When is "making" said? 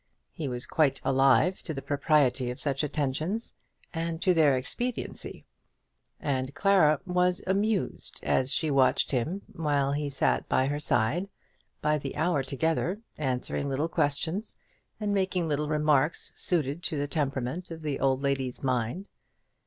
15.13-15.47